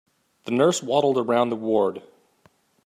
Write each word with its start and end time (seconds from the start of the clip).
The 0.45 0.51
nurse 0.51 0.81
waddled 0.81 1.19
around 1.19 1.49
the 1.51 1.55
ward. 1.55 2.01